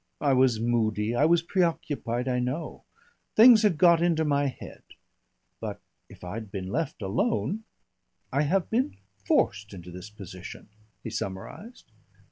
[0.19, 2.85] I was moody, I was preoccupied, I know
[3.35, 4.81] things had got into my head.
[5.59, 7.65] But if I'd been left alone....
[8.33, 10.69] "I have been forced into this position,"
[11.03, 11.91] he summarised.